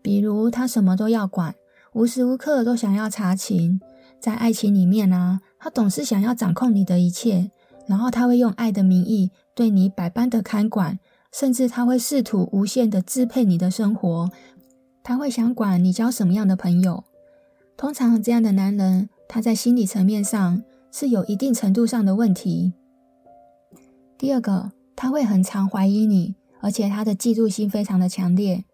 [0.00, 1.54] 比如他什么都要管，
[1.92, 3.78] 无时无刻都想要查情，
[4.18, 7.50] 在爱情里面呢，他总是想要掌控你的一切，
[7.86, 10.98] 然后他会用爱的名义对你百般的看管，
[11.30, 14.30] 甚至他会试图无限的支配你的生活。
[15.02, 17.04] 他会想管你交什么样的朋友。
[17.76, 22.74] 通常这样的男人，他在心理层面上是有一定程度上的问题。
[24.18, 28.64] 第二个，他会很常怀疑你，而且他的嫉妒心非常的强烈。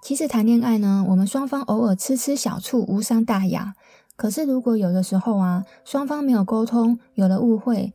[0.00, 3.74] 其实谈恋爱呢，我们双方偶尔吃吃小醋，无伤大雅。
[4.14, 7.92] 可是如果有的时候啊，双方没有沟通，有了误会，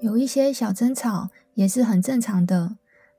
[0.00, 2.76] 有一些小争吵，也是很正常的。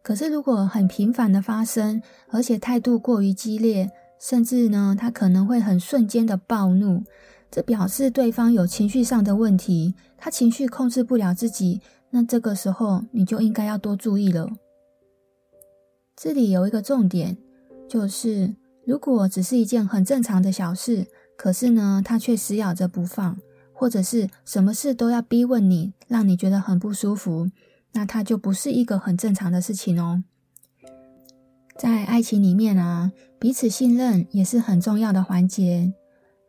[0.09, 7.03] 可是，如果很频繁的发生，而且态度过于激烈，甚至呢，他可能会很瞬间的暴怒，
[7.51, 11.79] 这表示对方有情绪上的问题，他情绪控制不了自己，
[12.09, 14.49] 那这个时候你就应该要多注意了。
[16.15, 17.37] 这里有一个重点，
[17.87, 18.55] 就是
[18.87, 21.05] 如果只是一件很正常的小事，
[21.37, 23.37] 可是呢，他却死咬着不放，
[23.71, 27.47] 或者是什么事都要逼问你，让你觉得很不舒服，
[27.93, 30.23] 那他就不是一个很正常的事情哦。
[31.77, 35.93] 在爱情里面啊，彼此信任也是很重要的环节。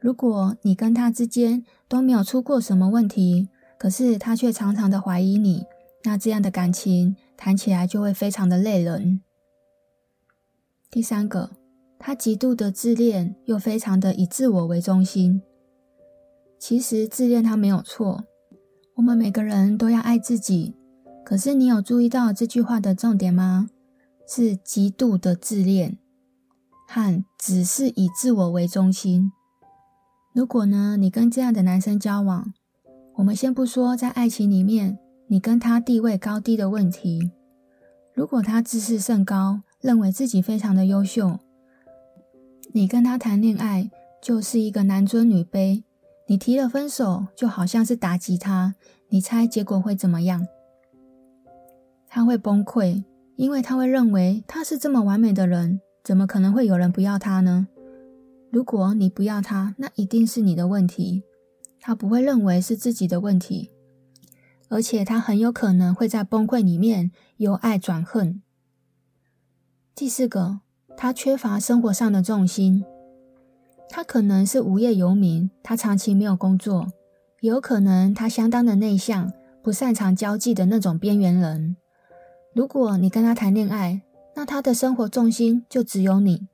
[0.01, 5.65] 如果你跟他之间都没有出过什么问题，可是他却常常的怀疑你，
[6.05, 9.21] 那这样的感情谈起来就会非常的累人。
[10.91, 11.51] 第三个，
[11.99, 15.43] 他极度的自恋，又非常的以自我为中心。
[16.59, 18.25] 其实自恋他没有错，
[18.97, 20.75] 我们每个人都要爱自己。
[21.31, 23.71] 可是你有注意到这句话的重点吗？
[24.27, 25.97] 是极度的自恋，
[26.89, 29.31] 和只是以自我为中心。
[30.33, 32.53] 如果呢，你跟这样的男生交往，
[33.15, 37.31] 我们先不说在爱情里面你跟他地位高低的问题。
[38.13, 41.39] 如果他自视甚高，认为自己非常的优秀，
[42.73, 43.89] 你跟他谈恋爱
[44.21, 45.85] 就是一个男尊女卑。
[46.27, 48.75] 你提了分手，就好像是打击他。
[49.11, 50.49] 你猜结果会怎么样？
[52.13, 53.05] 他会崩溃，
[53.37, 57.69] 因为他会认为他是这么完美的人，怎么可能会有人不要他呢？
[58.51, 61.23] 如果你不要他，那一定是你的问题。
[61.81, 63.71] 他不会认为是自己的问题，
[64.69, 68.43] 而且他很有可能会在崩溃里面由爱转恨。
[69.95, 70.61] 第四个，
[70.97, 72.85] 他缺乏生活上的重心。
[73.89, 76.89] 他可能是无业游民，他长期没有工作，
[77.41, 79.33] 有可能他相当的内向，
[79.63, 81.77] 不擅长交际的那种边缘人。
[82.53, 84.03] 如果你跟他谈恋爱，
[84.35, 86.49] 那他的生活重心就只有你。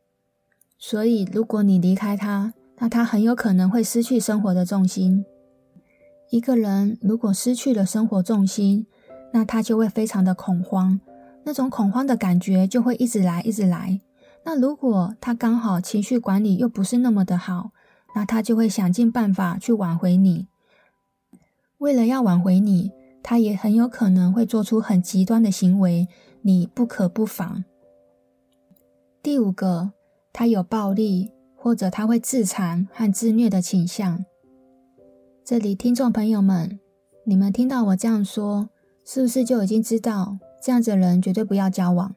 [0.78, 5.24] 所以，如果你离开他，那他很有可能会失去生活的重心。
[6.28, 8.86] 一个人如果失去了生活重心，
[9.32, 11.00] 那他就会非常的恐慌，
[11.44, 14.00] 那种恐慌的感觉就会一直来，一直来。
[14.44, 17.70] 那如果他刚好情绪管理又不是那么的好，
[18.14, 20.48] 那他就会想尽办法去挽回你。
[21.78, 22.92] 为了要挽回你，
[23.26, 26.06] 他也很有可能会做出很极端的行为，
[26.42, 27.64] 你不可不防。
[29.20, 29.90] 第五个。
[30.38, 34.22] 他有暴力，或者他会自残和自虐的倾向。
[35.42, 36.78] 这里，听众朋友们，
[37.24, 38.68] 你们听到我这样说，
[39.02, 42.14] 是不是就已经知道这样子的人绝对不要交往？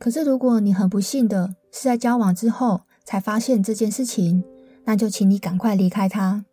[0.00, 4.42] 可是，如果你很不幸的是在交往之后才发现这件事情，
[4.82, 6.44] 那就请你赶快离开他，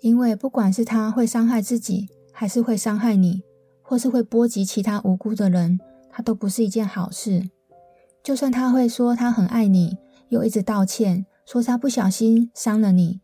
[0.00, 3.42] 因为不管是他会伤害自己，还是会伤害你，
[3.82, 5.78] 或是会波及其他无辜的人，
[6.10, 7.50] 他都不是一件好事。
[8.22, 9.96] 就算他会说他很爱你，
[10.28, 13.20] 又一直道歉，说他不小心伤了你，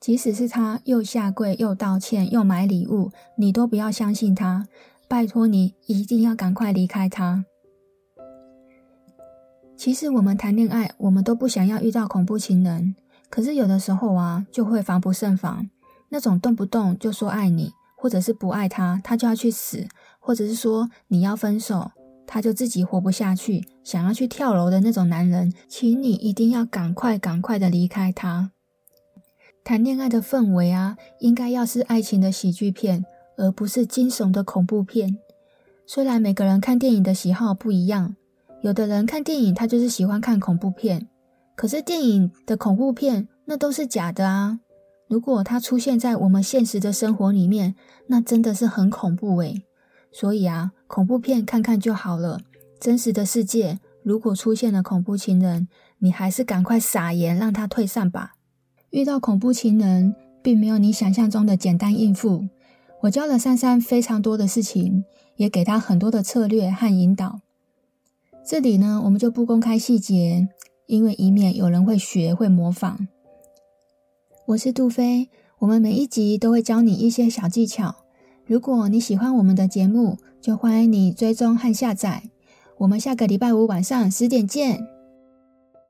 [0.00, 4.66] 即使是他又下跪又道歉又买礼物，你都不要相信他。
[5.08, 7.44] 拜托你一定要赶快离开他。
[9.76, 12.94] 其实我们谈恋爱，我们都不想要遇到恐怖情人，
[13.30, 15.68] 可是有的时候啊，就会防不胜防。
[16.10, 19.86] 那种动不动就说爱你，或者是不爱他，他就要去死，
[20.18, 21.92] 或者是说你要分手。
[22.30, 28.52] 他就自己活不下去，想要去跳楼的那种男人，请你一定要赶快、赶快的离开他。
[29.64, 33.06] 谈恋爱的氛围啊，应该要是爱情的喜剧片，
[33.38, 35.16] 而不是惊悚的恐怖片。
[35.86, 38.14] 虽然每个人看电影的喜好不一样，
[38.60, 41.08] 有的人看电影他就是喜欢看恐怖片，
[41.56, 44.60] 可是电影的恐怖片那都是假的啊。
[45.08, 47.74] 如果它出现在我们现实的生活里面，
[48.08, 49.62] 那真的是很恐怖诶。
[50.12, 52.40] 所以啊，恐怖片看看就好了。
[52.78, 58.34] 真实的世界如果出现了恐怖情人，你还是赶快撒盐让他退散吧。
[58.90, 62.46] 遇到恐怖情人，并没有你想象中的简单应付。
[63.02, 65.04] 我教了珊珊非常多的事情，
[65.36, 67.40] 也给她很多的策略和引导。
[68.46, 70.48] 这里呢，我们就不公开细节，
[70.86, 73.08] 因为以免有人会学会模仿。
[74.48, 75.28] 我是杜飞，
[75.58, 77.94] 我们每一集都会教你一些小技巧。
[78.46, 82.22] 如果你喜欢我们的节目，就欢迎你追踪和下载。
[82.78, 84.97] 我们下个礼拜五晚上十点见。